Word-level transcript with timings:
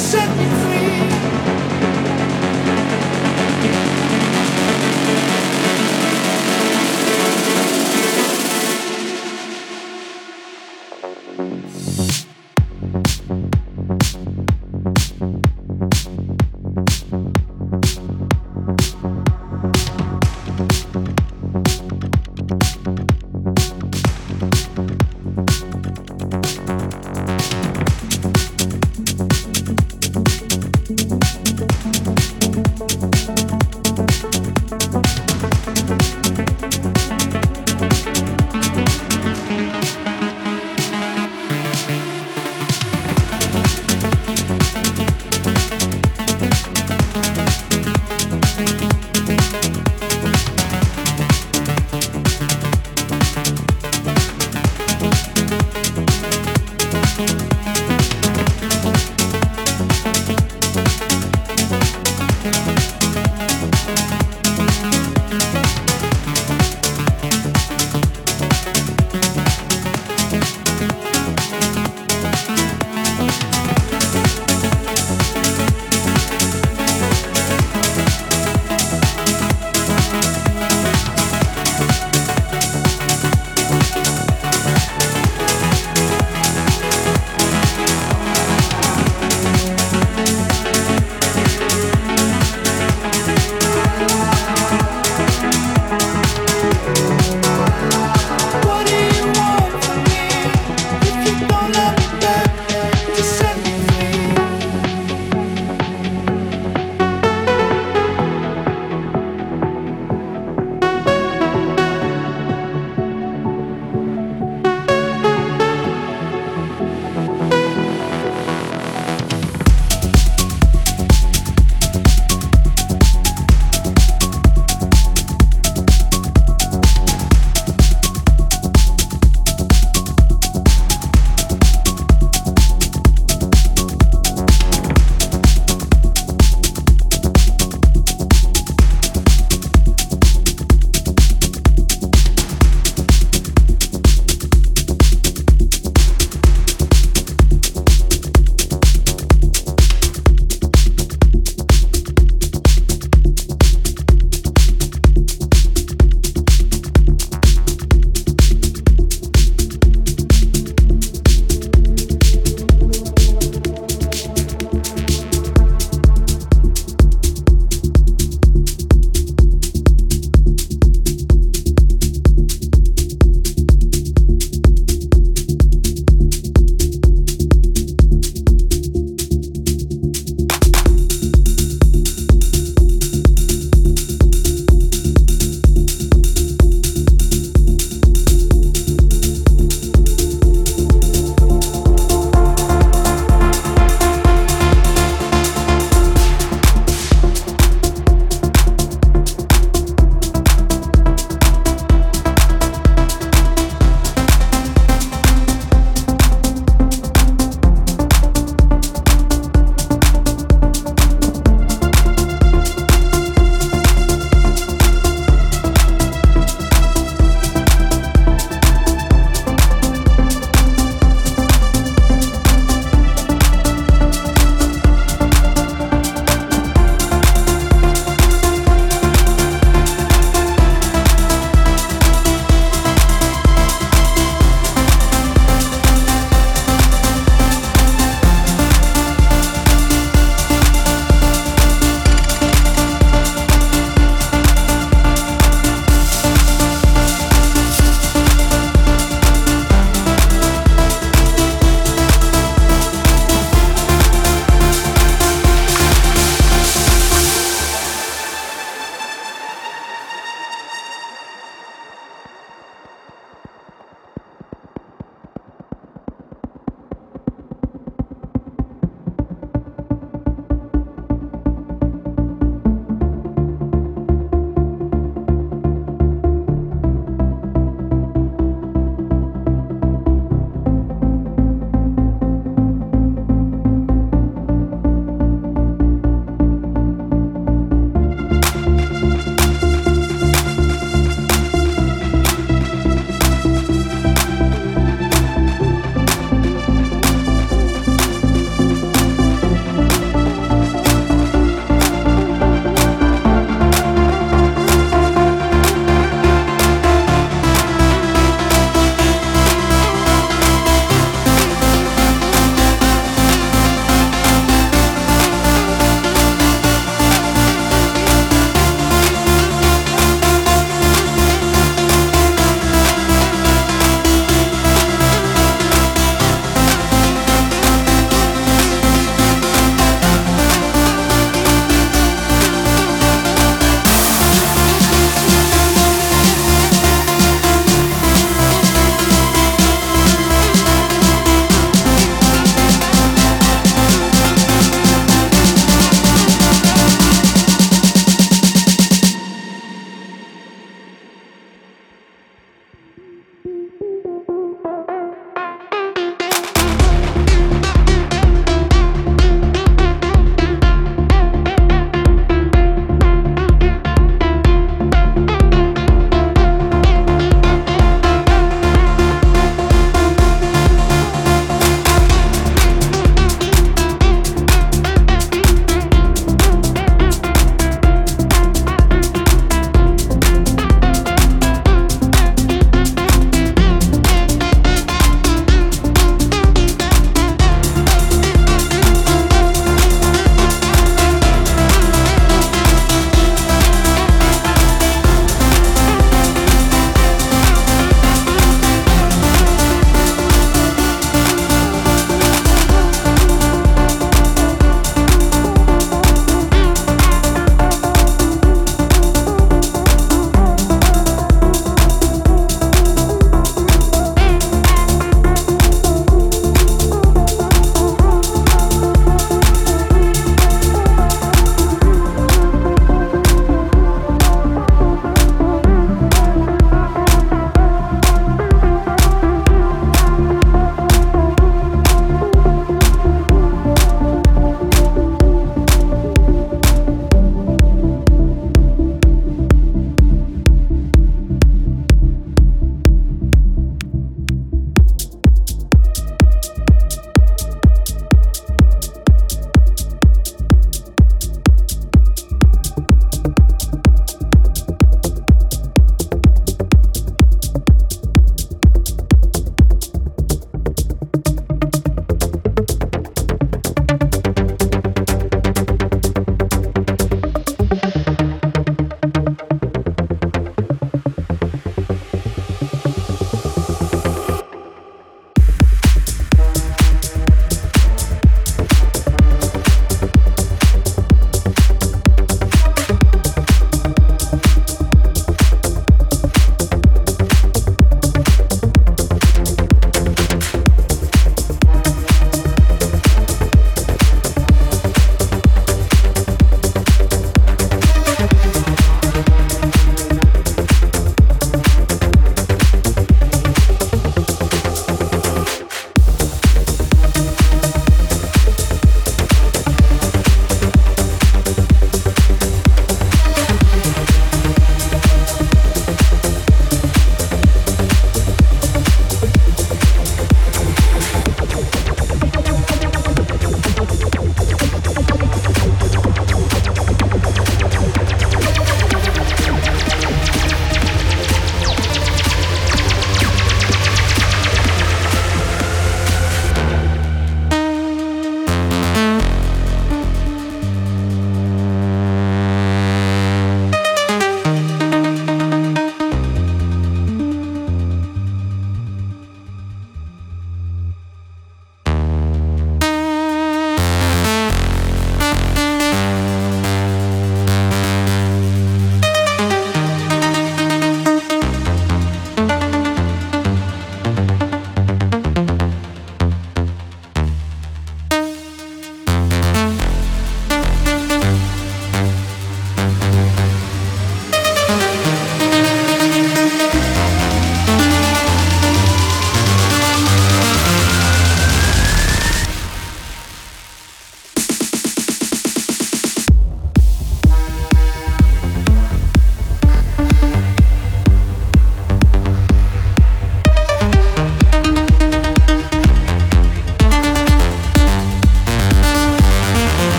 set 0.00 0.28
me 0.38 0.44
free. 0.62 0.69